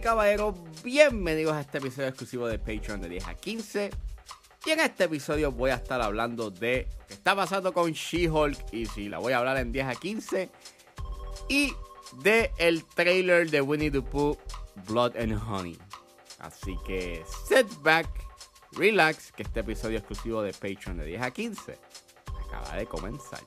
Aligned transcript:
caballeros, 0.00 0.54
bienvenidos 0.82 1.52
a 1.52 1.60
este 1.60 1.78
episodio 1.78 2.08
exclusivo 2.08 2.48
de 2.48 2.58
Patreon 2.58 3.02
de 3.02 3.08
10 3.10 3.28
a 3.28 3.34
15. 3.34 3.90
Y 4.64 4.70
en 4.70 4.80
este 4.80 5.04
episodio 5.04 5.52
voy 5.52 5.70
a 5.70 5.74
estar 5.74 6.00
hablando 6.00 6.50
de 6.50 6.88
qué 7.06 7.14
está 7.14 7.36
pasando 7.36 7.72
con 7.72 7.92
She-Hulk 7.92 8.72
y 8.72 8.86
si 8.86 9.08
la 9.08 9.18
voy 9.18 9.34
a 9.34 9.38
hablar 9.38 9.58
en 9.58 9.72
10 9.72 9.86
a 9.86 9.94
15. 9.94 10.50
Y 11.48 11.74
de 12.22 12.50
el 12.56 12.84
trailer 12.84 13.50
de 13.50 13.60
Winnie 13.60 13.90
the 13.90 14.00
Pooh, 14.00 14.38
Blood 14.86 15.16
and 15.16 15.38
Honey. 15.48 15.78
Así 16.38 16.76
que 16.86 17.22
sit 17.46 17.66
back, 17.82 18.08
relax, 18.72 19.32
que 19.32 19.42
este 19.42 19.60
episodio 19.60 19.98
exclusivo 19.98 20.42
de 20.42 20.52
Patreon 20.52 20.96
de 20.96 21.04
10 21.04 21.22
a 21.22 21.30
15 21.30 21.78
acaba 22.46 22.76
de 22.76 22.86
comenzar. 22.86 23.40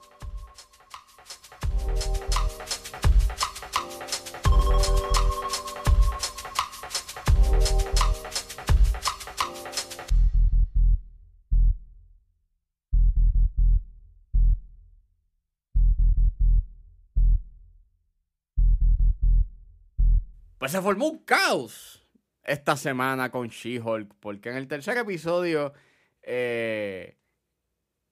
Pues 20.63 20.71
se 20.71 20.81
formó 20.81 21.09
un 21.09 21.17
caos 21.25 22.07
esta 22.41 22.77
semana 22.77 23.29
con 23.29 23.49
She-Hulk, 23.49 24.13
porque 24.21 24.47
en 24.47 24.55
el 24.55 24.69
tercer 24.69 24.97
episodio, 24.97 25.73
eh, 26.21 27.17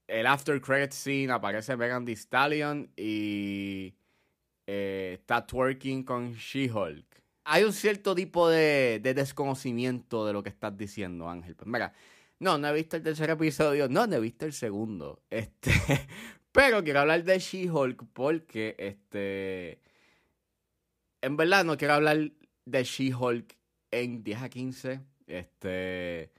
el 0.05 0.27
after 0.27 0.59
credit 0.59 0.91
scene 0.91 1.31
aparece 1.31 1.77
Megan 1.77 2.03
Thee 2.03 2.17
Stallion 2.17 2.91
y 2.97 3.95
eh, 4.67 5.11
está 5.13 5.47
twerking 5.47 6.03
con 6.03 6.33
She-Hulk. 6.33 7.23
Hay 7.45 7.63
un 7.63 7.71
cierto 7.71 8.13
tipo 8.15 8.49
de, 8.49 8.99
de, 9.01 9.13
desconocimiento 9.13 10.25
de 10.25 10.33
lo 10.33 10.43
que 10.43 10.49
estás 10.49 10.75
diciendo, 10.75 11.29
Ángel. 11.29 11.55
Pues 11.55 11.69
mira, 11.69 11.93
no, 12.39 12.57
no 12.57 12.67
he 12.67 12.73
visto 12.73 12.97
el 12.97 13.03
tercer 13.03 13.29
episodio, 13.29 13.87
no, 13.87 14.07
no 14.07 14.17
he 14.17 14.19
visto 14.19 14.45
el 14.45 14.51
segundo. 14.51 15.21
Este, 15.29 15.71
pero 16.51 16.83
quiero 16.83 16.99
hablar 16.99 17.23
de 17.23 17.39
She-Hulk 17.39 18.07
porque, 18.11 18.75
este, 18.77 19.79
en 21.21 21.37
verdad 21.37 21.63
no 21.63 21.77
quiero 21.77 21.93
hablar 21.93 22.31
de 22.71 22.83
She-Hulk 22.83 23.55
en 23.91 24.23
10 24.23 24.41
a 24.41 24.49
15. 24.49 25.01
Este. 25.27 26.31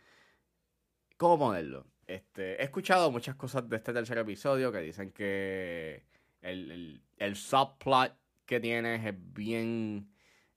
¿Cómo 1.16 1.38
ponerlo? 1.38 1.86
Este, 2.06 2.60
he 2.60 2.64
escuchado 2.64 3.10
muchas 3.10 3.36
cosas 3.36 3.68
de 3.68 3.76
este 3.76 3.92
tercer 3.92 4.18
episodio 4.18 4.72
que 4.72 4.80
dicen 4.80 5.12
que 5.12 6.04
el, 6.40 7.00
el, 7.16 7.36
subplot 7.36 8.16
que 8.44 8.60
tienes 8.60 9.04
es 9.06 9.14
bien. 9.32 10.10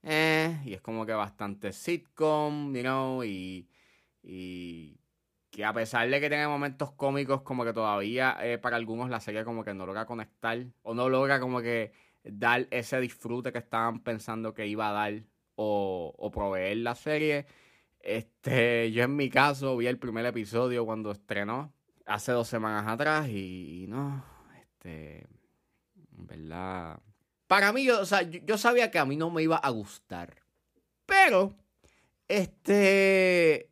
Eh, 0.03 0.59
y 0.65 0.73
es 0.73 0.81
como 0.81 1.05
que 1.05 1.13
bastante 1.13 1.71
sitcom, 1.71 2.73
you 2.73 3.23
y, 3.23 3.69
y 4.23 4.99
que 5.51 5.65
a 5.65 5.73
pesar 5.73 6.09
de 6.09 6.19
que 6.19 6.29
tiene 6.29 6.47
momentos 6.47 6.91
cómicos, 6.91 7.41
como 7.41 7.63
que 7.63 7.73
todavía 7.73 8.37
eh, 8.41 8.57
para 8.57 8.75
algunos 8.75 9.09
la 9.09 9.19
serie 9.19 9.45
como 9.45 9.63
que 9.63 9.73
no 9.73 9.85
logra 9.85 10.05
conectar 10.05 10.65
o 10.83 10.93
no 10.93 11.09
logra 11.09 11.39
como 11.39 11.61
que 11.61 11.93
dar 12.23 12.67
ese 12.71 12.99
disfrute 12.99 13.51
que 13.51 13.59
estaban 13.59 14.01
pensando 14.01 14.53
que 14.53 14.67
iba 14.67 14.89
a 14.89 14.93
dar 14.93 15.23
o, 15.55 16.31
proveer 16.33 16.77
la 16.77 16.95
serie. 16.95 17.45
Este, 17.99 18.91
yo 18.91 19.03
en 19.03 19.15
mi 19.15 19.29
caso 19.29 19.75
vi 19.77 19.87
el 19.87 19.97
primer 19.97 20.25
episodio 20.25 20.85
cuando 20.85 21.11
estrenó 21.11 21.73
hace 22.05 22.31
dos 22.31 22.47
semanas 22.47 22.85
atrás 22.87 23.27
y, 23.29 23.85
no, 23.87 24.23
este, 24.61 25.27
verdad, 26.11 26.99
para 27.47 27.71
mí, 27.71 27.85
yo, 27.85 28.01
o 28.01 28.05
sea, 28.05 28.21
yo, 28.21 28.57
sabía 28.57 28.91
que 28.91 28.99
a 28.99 29.05
mí 29.05 29.17
no 29.17 29.31
me 29.31 29.43
iba 29.43 29.57
a 29.57 29.69
gustar, 29.69 30.35
pero, 31.05 31.55
este, 32.27 33.71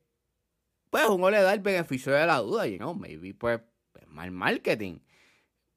pues 0.89 1.05
uno 1.09 1.29
le 1.29 1.41
da 1.41 1.53
el 1.53 1.59
beneficio 1.59 2.11
de 2.13 2.25
la 2.25 2.37
duda 2.37 2.67
y 2.67 2.77
no, 2.77 2.93
maybe 2.93 3.33
pues 3.33 3.61
mal 4.07 4.31
marketing. 4.31 4.99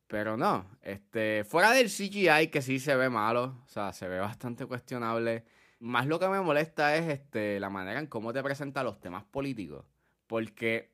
Pero 0.06 0.36
no, 0.36 0.78
este, 0.82 1.44
fuera 1.44 1.72
del 1.72 1.88
CGI 1.88 2.48
que 2.48 2.62
sí 2.62 2.78
se 2.78 2.94
ve 2.94 3.08
malo, 3.08 3.62
o 3.64 3.69
sea, 3.69 3.92
se 3.92 4.06
ve 4.06 4.20
bastante 4.20 4.66
cuestionable. 4.66 5.44
Más 5.78 6.06
lo 6.06 6.19
que 6.19 6.28
me 6.28 6.41
molesta 6.41 6.97
es 6.97 7.09
este, 7.09 7.60
la 7.60 7.70
manera 7.70 8.00
en 8.00 8.06
cómo 8.06 8.32
te 8.32 8.42
presenta 8.42 8.82
los 8.82 9.00
temas 9.00 9.25
políticos. 9.25 9.84
Porque 10.26 10.92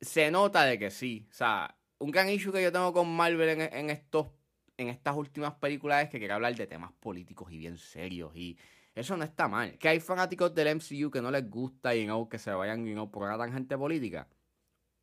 se 0.00 0.30
nota 0.30 0.64
de 0.64 0.78
que 0.78 0.90
sí. 0.90 1.26
O 1.30 1.32
sea, 1.34 1.76
un 1.98 2.10
gran 2.10 2.28
issue 2.28 2.52
que 2.52 2.62
yo 2.62 2.72
tengo 2.72 2.92
con 2.92 3.14
Marvel 3.14 3.60
en, 3.60 3.90
estos, 3.90 4.28
en 4.76 4.88
estas 4.88 5.16
últimas 5.16 5.54
películas 5.54 6.04
es 6.04 6.10
que 6.10 6.18
quiere 6.18 6.34
hablar 6.34 6.54
de 6.54 6.66
temas 6.66 6.92
políticos 6.92 7.50
y 7.52 7.58
bien 7.58 7.78
serios. 7.78 8.34
Y 8.36 8.58
eso 8.94 9.16
no 9.16 9.24
está 9.24 9.48
mal. 9.48 9.78
Que 9.78 9.88
hay 9.88 10.00
fanáticos 10.00 10.54
del 10.54 10.76
MCU 10.76 11.10
que 11.10 11.22
no 11.22 11.30
les 11.30 11.48
gusta 11.48 11.94
y 11.94 12.06
no, 12.06 12.28
que 12.28 12.38
se 12.38 12.52
vayan 12.52 12.86
y 12.86 12.94
no 12.94 13.10
por 13.10 13.24
una 13.24 13.38
tangente 13.38 13.76
política. 13.76 14.28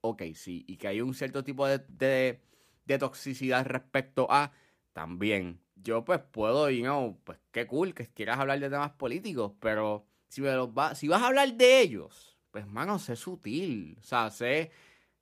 Ok, 0.02 0.24
sí. 0.36 0.66
Y 0.68 0.78
que 0.78 0.88
hay 0.88 1.02
un 1.02 1.14
cierto 1.14 1.44
tipo 1.44 1.68
de, 1.68 1.80
de, 1.90 2.42
de 2.86 2.98
toxicidad 2.98 3.66
respecto 3.66 4.28
a 4.30 4.52
también 4.94 5.62
yo 5.76 6.04
pues 6.04 6.20
puedo, 6.32 6.70
y 6.70 6.82
no, 6.82 7.20
pues 7.24 7.40
qué 7.52 7.66
cool 7.68 7.94
que 7.94 8.08
quieras 8.08 8.40
hablar 8.40 8.60
de 8.60 8.70
temas 8.70 8.92
políticos, 8.92 9.54
pero 9.60 10.06
si, 10.28 10.42
me 10.42 10.52
los 10.54 10.70
va, 10.70 10.96
si 10.96 11.08
vas 11.08 11.22
a 11.22 11.28
hablar 11.28 11.54
de 11.54 11.82
ellos, 11.82 12.38
pues 12.52 12.68
mano, 12.68 13.00
sé 13.00 13.16
sutil, 13.16 13.98
o 14.00 14.04
sea, 14.04 14.30
sé 14.30 14.72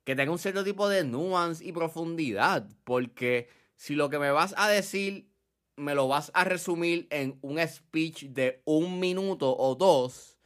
que 0.04 0.16
tenga 0.16 0.32
un 0.32 0.38
cierto 0.38 0.64
tipo 0.64 0.88
de 0.88 1.04
nuance 1.04 1.64
y 1.64 1.72
profundidad, 1.72 2.68
porque 2.84 3.48
si 3.76 3.94
lo 3.94 4.10
que 4.10 4.18
me 4.18 4.30
vas 4.30 4.54
a 4.56 4.68
decir 4.68 5.28
me 5.76 5.94
lo 5.94 6.08
vas 6.08 6.30
a 6.34 6.44
resumir 6.44 7.06
en 7.10 7.38
un 7.40 7.58
speech 7.66 8.24
de 8.24 8.62
un 8.64 8.98
minuto 8.98 9.56
o 9.56 9.74
dos, 9.76 10.38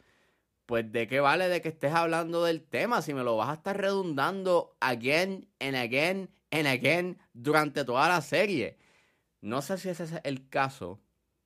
pues 0.66 0.90
de 0.92 1.08
qué 1.08 1.20
vale 1.20 1.48
de 1.48 1.60
que 1.60 1.68
estés 1.68 1.92
hablando 1.92 2.44
del 2.44 2.62
tema 2.62 3.02
si 3.02 3.14
me 3.14 3.24
lo 3.24 3.36
vas 3.36 3.48
a 3.48 3.54
estar 3.54 3.76
redundando 3.78 4.76
again 4.80 5.48
and 5.58 5.74
again 5.74 6.30
and 6.50 6.66
again 6.66 7.18
durante 7.32 7.84
toda 7.84 8.08
la 8.08 8.20
serie. 8.20 8.78
No 9.42 9.60
sé 9.60 9.76
si 9.76 9.88
ese 9.88 10.04
es 10.04 10.14
el 10.22 10.48
caso 10.48 11.00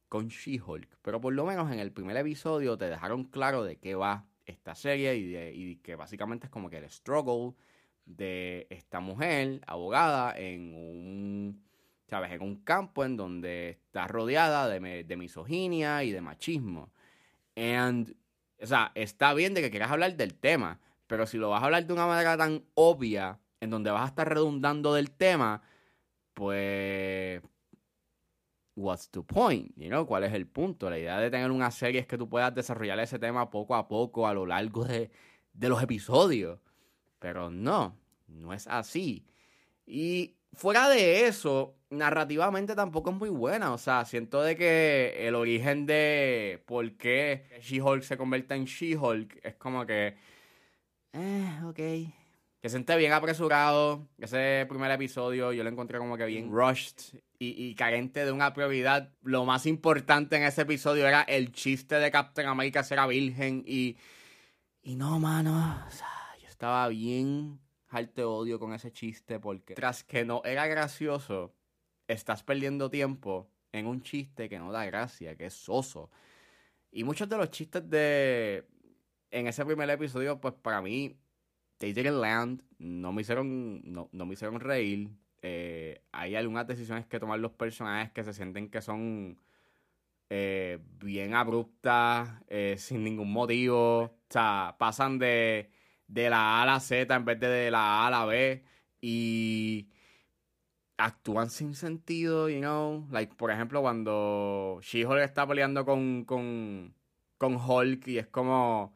con 0.09 0.29
She-Hulk, 0.29 0.99
pero 1.01 1.21
por 1.21 1.33
lo 1.33 1.47
menos 1.47 1.73
en 1.73 1.79
el 1.79 1.93
primer 1.93 2.17
episodio 2.19 2.77
te 2.77 2.91
dejaron 2.91 3.25
claro 3.25 3.65
de 3.65 3.77
qué 3.79 3.95
va 3.95 4.27
esta 4.45 4.75
serie 4.75 5.17
y, 5.17 5.77
que 5.77 5.97
básicamente 5.97 6.47
es 6.47 6.51
como 6.51 6.69
que 6.69 6.77
el 6.77 6.91
struggle 6.91 7.55
de 8.05 8.67
esta 8.69 9.01
mujer 9.01 9.63
abogada 9.67 10.39
en 10.39 10.75
un, 10.75 11.65
¿sabes? 12.09 12.31
En 12.33 12.43
un 12.43 12.57
campo 12.63 13.03
en 13.03 13.17
donde 13.17 13.71
está 13.71 14.07
rodeada 14.07 14.69
de, 14.69 15.03
de 15.03 15.17
misoginia 15.17 16.05
y 16.05 16.13
de 16.13 16.21
machismo. 16.21 16.93
And, 17.57 18.15
o 18.61 18.67
sea, 18.67 18.93
está 18.95 19.33
bien 19.33 19.55
de 19.55 19.63
que 19.63 19.71
quieras 19.71 19.91
hablar 19.91 20.17
del 20.17 20.35
tema, 20.35 20.81
pero 21.07 21.27
si 21.27 21.39
lo 21.39 21.49
vas 21.49 21.63
a 21.63 21.65
hablar 21.65 21.87
de 21.87 21.93
una 21.95 22.07
manera 22.07 22.37
tan 22.37 22.63
obvia, 22.75 23.41
en 23.61 23.71
donde 23.71 23.91
vas 23.91 24.03
a 24.03 24.09
estar 24.09 24.29
redundando 24.29 24.93
del 24.93 25.11
tema, 25.11 25.63
pues 26.37 26.76
what's 28.97 29.11
the 29.11 29.21
point? 29.21 29.71
You 29.77 29.89
know, 29.89 30.07
¿Cuál 30.07 30.25
es 30.25 30.33
el 30.33 30.47
punto? 30.47 30.89
La 30.89 30.99
idea 30.99 31.19
de 31.19 31.31
tener 31.31 31.51
una 31.51 31.71
serie 31.71 32.01
es 32.01 32.07
que 32.07 32.17
tú 32.17 32.29
puedas 32.29 32.55
desarrollar 32.55 32.99
ese 33.01 33.19
tema 33.19 33.51
poco 33.51 33.75
a 33.75 33.87
poco 33.87 34.27
a 34.27 34.33
lo 34.33 34.47
largo 34.47 34.85
de, 34.85 35.11
los 35.61 35.83
episodios. 35.83 36.59
Pero 37.19 37.51
no, 37.51 37.95
no 38.27 38.55
es 38.55 38.67
así. 38.67 39.27
Y 39.85 40.35
fuera 40.55 40.89
de 40.89 41.27
eso, 41.27 41.75
narrativamente 41.91 42.75
tampoco 42.75 43.11
es 43.11 43.17
muy 43.17 43.29
buena. 43.29 43.75
O 43.75 43.79
sea, 43.79 44.07
siento 44.07 44.43
de 44.43 44.57
que 44.57 45.29
el 45.29 45.35
origen 45.35 45.85
de 45.85 46.63
por 46.67 46.91
qué 46.97 47.45
She-Hulk 47.61 48.03
se 48.03 48.17
convierte 48.17 48.55
en 48.55 48.65
She-Hulk 48.65 49.41
es 49.43 49.57
como 49.57 49.85
que... 49.85 50.17
Eh, 51.13 51.61
ok. 51.65 51.77
Que 52.63 52.69
siente 52.71 52.97
bien 52.97 53.13
apresurado. 53.13 54.09
Ese 54.19 54.65
primer 54.69 54.91
episodio 54.91 55.53
yo 55.53 55.63
lo 55.63 55.69
encontré 55.69 55.99
como 55.99 56.17
que 56.17 56.25
bien 56.25 56.51
rushed 56.51 57.19
y, 57.39 57.75
carente 57.75 58.25
de 58.25 58.33
una 58.33 58.53
prioridad. 58.53 59.13
Lo 59.23 59.45
más 59.45 59.67
importante 59.67 60.37
en 60.37 60.43
ese 60.43 60.63
episodio 60.63 61.07
era 61.07 61.23
el 61.23 61.53
chiste 61.53 61.97
de 61.97 62.11
Captain 62.11 62.49
America 62.49 62.83
ser 62.83 62.99
virgen 63.09 63.63
y... 63.67 63.97
Y 64.83 64.95
no, 64.95 65.19
mano, 65.19 65.85
yo 66.41 66.49
estaba 66.49 66.87
bien 66.89 67.59
alto 67.89 68.37
odio 68.37 68.61
con 68.61 68.73
ese 68.73 68.93
chiste 68.93 69.41
porque 69.41 69.75
tras 69.75 70.05
que 70.05 70.25
no 70.25 70.43
era 70.45 70.69
gracioso, 70.69 71.57
estás 72.07 72.45
perdiendo 72.45 72.89
tiempo 72.89 73.51
en 73.73 73.87
un 73.87 74.01
chiste 74.03 74.49
que 74.49 74.61
no 74.61 74.71
da 74.71 74.85
gracia, 74.85 75.37
que 75.37 75.47
es 75.47 75.55
soso. 75.55 76.11
Y 76.93 77.03
muchos 77.03 77.29
de 77.29 77.37
los 77.37 77.51
chistes 77.51 77.89
de... 77.91 78.67
En 79.33 79.49
ese 79.49 79.65
primer 79.67 79.91
episodio, 79.91 80.41
pues 80.41 80.55
para 80.55 80.81
mí, 80.81 81.19
they 81.79 81.93
didn't 81.93 82.21
land, 82.21 82.63
no 82.79 83.13
me 83.13 83.23
hicieron, 83.23 83.83
no, 83.85 84.09
no 84.13 84.25
me 84.25 84.35
hicieron 84.35 84.61
reír 84.61 85.11
eh, 85.49 86.03
hay 86.13 86.35
algunas 86.35 86.67
decisiones 86.67 87.07
que 87.07 87.21
tomar 87.21 87.39
los 87.39 87.53
personajes 87.53 88.11
que 88.13 88.25
se 88.25 88.33
sienten 88.33 88.69
que 88.69 88.83
son 88.83 89.39
eh, 90.29 90.79
bien 90.99 91.35
abruptas, 91.35 92.43
eh, 92.49 92.75
sin 92.79 93.05
ningún 93.05 93.33
motivo. 93.33 94.01
O 94.01 94.19
sea, 94.29 94.75
pasan 94.79 95.19
de, 95.19 95.71
de 96.09 96.31
la 96.31 96.59
A 96.59 96.63
a 96.63 96.67
la 96.67 96.81
Z 96.81 97.15
en 97.15 97.25
vez 97.25 97.39
de 97.39 97.49
de 97.49 97.71
la 97.71 98.03
A 98.03 98.07
a 98.09 98.11
la 98.11 98.25
B. 98.27 98.65
Y 99.01 99.89
actúan 100.97 101.51
sin 101.51 101.75
sentido, 101.75 102.49
you 102.49 102.59
know. 102.59 103.07
Like, 103.13 103.35
por 103.37 103.51
ejemplo, 103.53 103.83
cuando 103.83 104.81
She-Hulk 104.83 105.23
está 105.23 105.47
peleando 105.47 105.85
con, 105.85 106.25
con, 106.25 106.95
con 107.39 107.57
Hulk 107.57 108.09
y 108.09 108.19
es 108.19 108.27
como 108.27 108.95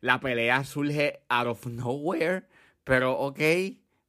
la 0.00 0.18
pelea 0.20 0.64
surge 0.64 1.22
out 1.28 1.46
of 1.46 1.66
nowhere, 1.66 2.44
pero 2.84 3.12
ok, 3.20 3.38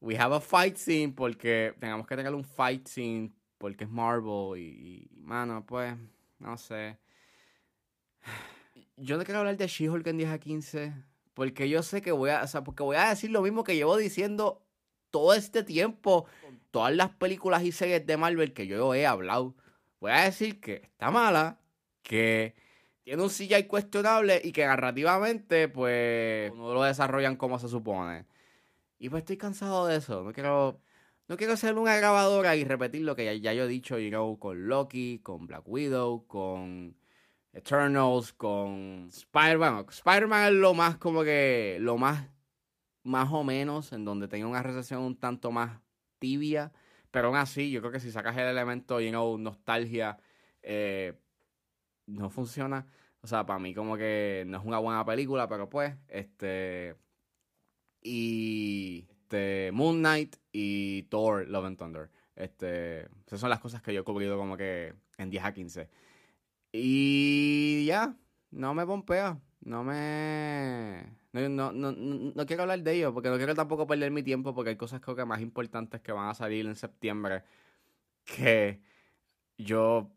we 0.03 0.17
have 0.17 0.35
a 0.35 0.39
fight 0.41 0.75
scene 0.75 1.13
porque 1.13 1.73
tenemos 1.79 2.05
que 2.05 2.15
tener 2.15 2.35
un 2.35 2.43
fight 2.43 2.87
scene 2.87 3.31
porque 3.57 3.85
es 3.85 3.89
Marvel 3.89 4.59
y, 4.59 5.09
y 5.13 5.21
mano, 5.21 5.65
pues, 5.65 5.95
no 6.39 6.57
sé. 6.57 6.97
Yo 8.97 9.17
no 9.17 9.23
quiero 9.23 9.39
hablar 9.39 9.57
de 9.57 9.67
She-Hulk 9.67 10.05
en 10.07 10.17
10 10.17 10.29
a 10.29 10.37
15 10.37 10.93
porque 11.33 11.69
yo 11.69 11.81
sé 11.81 12.01
que 12.01 12.11
voy 12.11 12.29
a, 12.29 12.43
o 12.43 12.47
sea, 12.47 12.63
porque 12.63 12.83
voy 12.83 12.97
a 12.97 13.09
decir 13.09 13.31
lo 13.31 13.41
mismo 13.41 13.63
que 13.63 13.75
llevo 13.75 13.95
diciendo 13.95 14.61
todo 15.09 15.33
este 15.33 15.63
tiempo, 15.63 16.25
todas 16.69 16.93
las 16.93 17.09
películas 17.09 17.63
y 17.63 17.71
series 17.71 18.05
de 18.05 18.17
Marvel 18.17 18.53
que 18.53 18.67
yo 18.67 18.93
he 18.93 19.07
hablado. 19.07 19.55
Voy 20.01 20.11
a 20.11 20.25
decir 20.25 20.59
que 20.59 20.81
está 20.83 21.11
mala, 21.11 21.59
que 22.01 22.55
tiene 23.03 23.23
un 23.23 23.29
CGI 23.29 23.67
cuestionable 23.67 24.41
y 24.43 24.51
que 24.51 24.65
narrativamente, 24.65 25.69
pues, 25.69 26.53
no 26.53 26.73
lo 26.73 26.83
desarrollan 26.83 27.37
como 27.37 27.57
se 27.57 27.69
supone. 27.69 28.25
Y 29.03 29.09
pues 29.09 29.23
estoy 29.23 29.35
cansado 29.35 29.85
de 29.85 29.97
eso. 29.97 30.23
No 30.23 30.31
quiero, 30.31 30.79
no 31.27 31.35
quiero 31.35 31.57
ser 31.57 31.77
una 31.77 31.97
grabadora 31.97 32.55
y 32.55 32.63
repetir 32.63 33.01
lo 33.01 33.17
que 33.17 33.37
ya, 33.41 33.53
yo 33.53 33.65
he 33.65 33.67
dicho, 33.67 33.99
you 33.99 34.39
con 34.39 34.69
Loki, 34.69 35.19
con 35.19 35.45
Black 35.45 35.67
Widow, 35.67 36.25
con 36.25 36.95
Eternals, 37.51 38.31
con 38.31 39.09
Spider-Man. 39.11 39.87
Spider-Man 39.89 40.45
es 40.45 40.53
lo 40.53 40.73
más 40.73 40.95
como 40.97 41.25
que, 41.25 41.79
lo 41.81 41.97
más, 41.97 42.29
más 43.03 43.29
o 43.33 43.43
menos, 43.43 43.91
en 43.91 44.05
donde 44.05 44.29
tenga 44.29 44.47
una 44.47 44.63
recepción 44.63 45.01
un 45.01 45.19
tanto 45.19 45.51
más 45.51 45.81
tibia. 46.19 46.71
Pero 47.11 47.27
aún 47.27 47.35
así, 47.35 47.71
yo 47.71 47.81
creo 47.81 47.91
que 47.91 47.99
si 47.99 48.09
sacas 48.09 48.37
el 48.37 48.47
elemento, 48.47 49.01
you 49.01 49.09
know, 49.09 49.37
nostalgia, 49.37 50.17
eh, 50.61 51.19
no 52.05 52.29
funciona. 52.29 52.87
O 53.19 53.27
sea, 53.27 53.45
para 53.45 53.59
mí 53.59 53.73
como 53.75 53.97
que 53.97 54.45
no 54.47 54.59
es 54.59 54.65
una 54.65 54.79
buena 54.79 55.03
película, 55.05 55.49
pero 55.49 55.69
pues, 55.69 55.93
este... 56.07 56.95
Y 58.03 59.07
este, 59.33 59.71
Moon 59.71 59.99
Knight 59.99 60.35
y 60.51 61.03
Thor 61.03 61.47
Love 61.47 61.65
and 61.65 61.77
Thunder. 61.77 62.09
Este, 62.35 63.07
esas 63.25 63.39
son 63.39 63.49
las 63.49 63.59
cosas 63.59 63.81
que 63.81 63.93
yo 63.93 64.01
he 64.01 64.03
cubrido 64.03 64.37
como 64.37 64.57
que 64.57 64.93
en 65.17 65.29
10 65.29 65.43
a 65.43 65.53
15. 65.53 65.89
Y 66.71 67.85
ya, 67.85 68.15
no 68.51 68.73
me 68.73 68.85
pompea. 68.85 69.39
No 69.61 69.83
me. 69.83 71.03
No, 71.31 71.71
no, 71.71 71.91
no, 71.91 72.45
quiero 72.45 72.63
hablar 72.63 72.83
de 72.83 72.93
ello 72.93 73.13
porque 73.13 73.29
no 73.29 73.37
quiero 73.37 73.55
tampoco 73.55 73.87
perder 73.87 74.11
mi 74.11 74.21
tiempo 74.21 74.53
porque 74.53 74.71
hay 74.71 74.75
cosas 74.75 75.01
creo 75.01 75.15
que 75.15 75.25
más 75.25 75.41
importantes 75.41 75.99
que 76.01 76.11
van 76.11 76.29
a 76.29 76.35
salir 76.35 76.67
en 76.67 76.75
septiembre 76.75 77.43
que 78.23 78.81
yo 79.57 80.11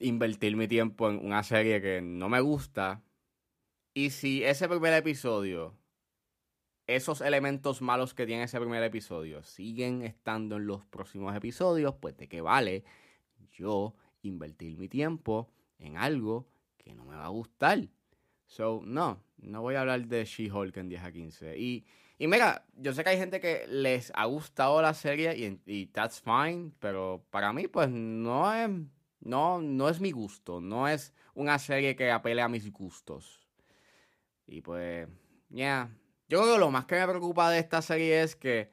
invertir 0.00 0.56
mi 0.56 0.68
tiempo 0.68 1.08
en 1.08 1.24
una 1.24 1.42
serie 1.44 1.80
que 1.80 2.02
no 2.02 2.28
me 2.28 2.40
gusta. 2.40 3.02
Y 3.94 4.10
si 4.10 4.44
ese 4.44 4.68
primer 4.68 4.92
episodio, 4.94 5.74
esos 6.96 7.20
elementos 7.20 7.82
malos 7.82 8.14
que 8.14 8.26
tiene 8.26 8.44
ese 8.44 8.58
primer 8.58 8.82
episodio, 8.82 9.42
siguen 9.42 10.02
estando 10.02 10.56
en 10.56 10.66
los 10.66 10.84
próximos 10.86 11.34
episodios, 11.34 11.94
pues 11.94 12.16
de 12.16 12.28
qué 12.28 12.40
vale 12.40 12.84
yo 13.52 13.94
invertir 14.22 14.76
mi 14.76 14.88
tiempo 14.88 15.50
en 15.78 15.96
algo 15.96 16.46
que 16.78 16.94
no 16.94 17.04
me 17.04 17.16
va 17.16 17.26
a 17.26 17.28
gustar. 17.28 17.88
So, 18.46 18.82
no, 18.84 19.22
no 19.38 19.62
voy 19.62 19.76
a 19.76 19.82
hablar 19.82 20.06
de 20.06 20.24
She-Hulk 20.24 20.76
en 20.76 20.88
10 20.88 21.02
a 21.02 21.12
15. 21.12 21.58
Y, 21.58 21.84
y 22.18 22.26
mira, 22.26 22.66
yo 22.74 22.92
sé 22.92 23.04
que 23.04 23.10
hay 23.10 23.18
gente 23.18 23.40
que 23.40 23.66
les 23.68 24.12
ha 24.14 24.24
gustado 24.24 24.82
la 24.82 24.94
serie 24.94 25.58
y, 25.66 25.86
that's 25.86 26.20
fine, 26.20 26.72
pero 26.80 27.24
para 27.30 27.52
mí, 27.52 27.68
pues 27.68 27.88
no 27.88 28.52
es 28.52 28.70
no, 29.20 29.60
no 29.60 29.88
es 29.88 30.00
mi 30.00 30.10
gusto. 30.10 30.60
No 30.60 30.88
es 30.88 31.12
una 31.34 31.58
serie 31.58 31.94
que 31.94 32.10
apele 32.10 32.42
a 32.42 32.48
mis 32.48 32.72
gustos. 32.72 33.46
Y 34.46 34.62
pues, 34.62 35.08
ya. 35.50 35.90
Yo 36.30 36.42
creo 36.42 36.54
que 36.54 36.60
lo 36.60 36.70
más 36.70 36.84
que 36.86 36.94
me 36.94 37.08
preocupa 37.08 37.50
de 37.50 37.58
esta 37.58 37.82
serie 37.82 38.22
es 38.22 38.36
que 38.36 38.70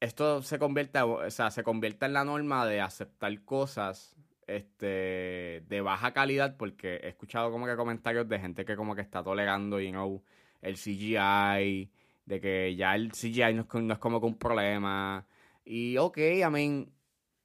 esto 0.00 0.42
se 0.42 0.58
convierta, 0.58 1.04
o 1.04 1.30
sea, 1.30 1.50
se 1.50 1.62
convierta 1.62 2.06
en 2.06 2.14
la 2.14 2.24
norma 2.24 2.66
de 2.66 2.80
aceptar 2.80 3.44
cosas 3.44 4.16
este, 4.46 5.62
de 5.68 5.80
baja 5.82 6.14
calidad, 6.14 6.56
porque 6.56 6.96
he 7.02 7.08
escuchado 7.08 7.50
como 7.50 7.66
que 7.66 7.76
comentarios 7.76 8.26
de 8.30 8.38
gente 8.40 8.64
que 8.64 8.76
como 8.76 8.94
que 8.94 9.02
está 9.02 9.22
tolerando, 9.22 9.78
you 9.78 10.24
el 10.62 10.76
CGI, 10.76 11.90
de 12.24 12.40
que 12.40 12.74
ya 12.74 12.94
el 12.94 13.12
CGI 13.12 13.52
no 13.54 13.92
es, 13.92 13.98
como 13.98 14.18
que 14.18 14.26
un 14.26 14.38
problema. 14.38 15.26
Y 15.64 15.98
ok, 15.98 16.16
I 16.16 16.50
mean, 16.50 16.90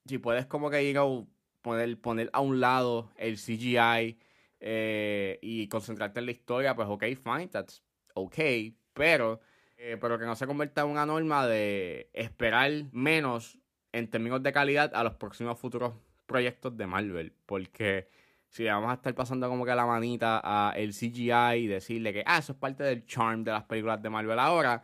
si 0.05 0.17
puedes 0.17 0.45
como 0.45 0.69
que, 0.69 0.87
you 0.87 0.93
know, 0.93 1.27
poner, 1.61 1.99
poner 1.99 2.29
a 2.31 2.39
un 2.39 2.61
lado 2.61 3.11
el 3.17 3.35
CGI 3.37 4.17
eh, 4.61 5.39
y 5.41 5.67
concentrarte 5.67 6.21
en 6.21 6.25
la 6.27 6.31
historia, 6.31 6.73
pues 6.73 6.87
ok, 6.89 7.03
fine, 7.21 7.49
that's 7.49 7.83
ok, 8.13 8.37
pero, 8.95 9.41
eh, 9.77 9.97
pero 10.01 10.17
que 10.17 10.25
no 10.25 10.35
se 10.35 10.47
convierta 10.47 10.81
en 10.81 10.87
una 10.87 11.05
norma 11.05 11.45
de 11.45 12.09
esperar 12.13 12.71
menos 12.91 13.59
en 13.91 14.09
términos 14.09 14.41
de 14.41 14.51
calidad 14.51 14.95
a 14.95 15.03
los 15.03 15.13
próximos 15.13 15.59
futuros 15.59 15.93
proyectos 16.25 16.75
de 16.75 16.87
Marvel, 16.87 17.33
porque 17.45 18.09
si 18.47 18.65
vamos 18.65 18.89
a 18.89 18.95
estar 18.95 19.13
pasando 19.13 19.47
como 19.49 19.65
que 19.65 19.75
la 19.75 19.85
manita 19.85 20.41
a 20.43 20.73
el 20.75 20.93
CGI 20.93 21.57
y 21.57 21.67
decirle 21.67 22.13
que, 22.13 22.23
ah, 22.25 22.39
eso 22.39 22.53
es 22.53 22.57
parte 22.57 22.83
del 22.83 23.05
charm 23.05 23.43
de 23.43 23.51
las 23.51 23.65
películas 23.65 24.01
de 24.01 24.09
Marvel 24.09 24.39
ahora, 24.39 24.81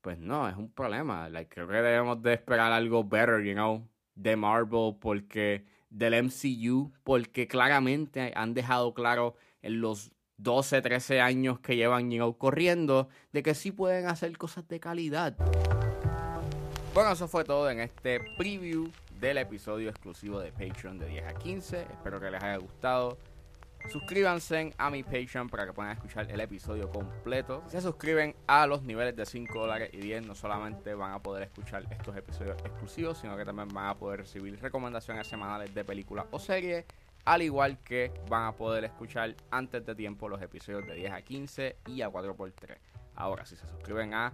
pues 0.00 0.18
no, 0.18 0.48
es 0.48 0.56
un 0.56 0.72
problema. 0.72 1.28
Like, 1.28 1.54
creo 1.54 1.68
que 1.68 1.74
debemos 1.74 2.22
de 2.22 2.34
esperar 2.34 2.72
algo 2.72 3.04
better, 3.04 3.42
you 3.42 3.54
know, 3.54 3.88
de 4.14 4.36
Marvel, 4.36 4.96
porque 5.00 5.64
del 5.90 6.14
MCU 6.24 6.92
porque 7.04 7.46
claramente 7.46 8.32
han 8.34 8.54
dejado 8.54 8.92
claro 8.92 9.36
en 9.62 9.80
los 9.80 10.12
12, 10.38 10.82
13 10.82 11.20
años 11.20 11.60
que 11.60 11.76
llevan 11.76 12.10
corriendo 12.34 13.08
de 13.32 13.42
que 13.42 13.54
sí 13.54 13.72
pueden 13.72 14.06
hacer 14.06 14.36
cosas 14.36 14.66
de 14.68 14.80
calidad. 14.80 15.36
Bueno, 16.94 17.12
eso 17.12 17.28
fue 17.28 17.44
todo 17.44 17.70
en 17.70 17.80
este 17.80 18.20
preview 18.38 18.90
del 19.20 19.38
episodio 19.38 19.90
exclusivo 19.90 20.40
de 20.40 20.52
Patreon 20.52 20.98
de 20.98 21.06
10 21.08 21.26
a 21.26 21.34
15. 21.34 21.82
Espero 21.82 22.20
que 22.20 22.30
les 22.30 22.42
haya 22.42 22.56
gustado. 22.56 23.18
Suscríbanse 23.90 24.74
a 24.78 24.90
mi 24.90 25.04
Patreon 25.04 25.48
para 25.48 25.66
que 25.66 25.72
puedan 25.72 25.92
escuchar 25.92 26.30
el 26.30 26.40
episodio 26.40 26.90
completo. 26.90 27.62
Si 27.66 27.72
se 27.72 27.82
suscriben 27.82 28.34
a 28.46 28.66
los 28.66 28.82
niveles 28.82 29.14
de 29.14 29.24
5 29.24 29.58
dólares 29.58 29.90
y 29.92 29.98
10, 29.98 30.26
no 30.26 30.34
solamente 30.34 30.94
van 30.94 31.12
a 31.12 31.22
poder 31.22 31.44
escuchar 31.44 31.84
estos 31.90 32.16
episodios 32.16 32.56
exclusivos, 32.64 33.18
sino 33.18 33.36
que 33.36 33.44
también 33.44 33.68
van 33.68 33.88
a 33.88 33.94
poder 33.94 34.20
recibir 34.20 34.60
recomendaciones 34.60 35.26
semanales 35.28 35.72
de 35.72 35.84
películas 35.84 36.26
o 36.32 36.38
series, 36.40 36.84
al 37.26 37.42
igual 37.42 37.78
que 37.82 38.12
van 38.30 38.44
a 38.46 38.52
poder 38.52 38.84
escuchar 38.84 39.34
antes 39.50 39.84
de 39.84 39.94
tiempo 39.94 40.28
los 40.28 40.40
episodios 40.40 40.86
de 40.86 40.94
10 40.94 41.12
a 41.12 41.22
15 41.22 41.76
y 41.88 42.00
a 42.00 42.08
4x3. 42.08 42.78
Ahora, 43.16 43.44
si 43.44 43.56
se 43.56 43.66
suscriben 43.66 44.14
a 44.14 44.32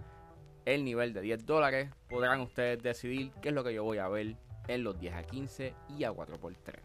el 0.65 0.85
nivel 0.85 1.11
de 1.11 1.21
10 1.21 1.45
dólares, 1.45 1.89
podrán 2.07 2.39
ustedes 2.41 2.81
decidir 2.81 3.31
qué 3.41 3.49
es 3.49 3.55
lo 3.55 3.63
que 3.63 3.73
yo 3.73 3.83
voy 3.83 3.97
a 3.97 4.07
ver 4.07 4.35
en 4.67 4.83
los 4.83 4.97
10 4.99 5.15
a 5.15 5.23
15 5.23 5.73
y 5.97 6.03
a 6.03 6.11
4x3. 6.11 6.75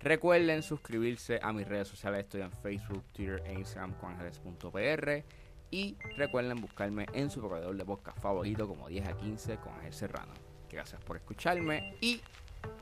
Recuerden 0.00 0.62
suscribirse 0.62 1.38
a 1.40 1.52
mis 1.52 1.66
redes 1.66 1.88
sociales, 1.88 2.24
estoy 2.24 2.42
en 2.42 2.50
Facebook, 2.50 3.04
Twitter 3.12 3.42
e 3.46 3.54
Instagram 3.54 3.94
con 3.94 4.10
ángeles.pr. 4.10 5.24
Y 5.70 5.96
recuerden 6.16 6.60
buscarme 6.60 7.06
en 7.14 7.30
su 7.30 7.40
proveedor 7.40 7.76
de 7.76 7.84
podcast 7.84 8.18
favorito 8.18 8.68
como 8.68 8.88
10 8.88 9.08
a 9.08 9.16
15 9.16 9.56
con 9.58 9.72
Ángel 9.74 9.92
Serrano. 9.92 10.32
Gracias 10.70 11.00
por 11.02 11.16
escucharme 11.16 11.96
y 12.00 12.20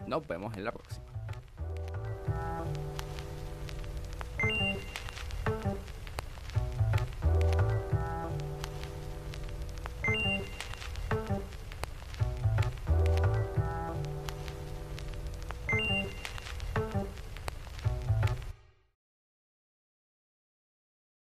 nos 0.07 0.27
vemos 0.27 0.57
en 0.57 0.65
la 0.65 0.73
próxima. 0.73 1.12